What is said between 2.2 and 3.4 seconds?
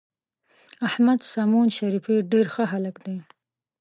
ډېر ښه هلک دی.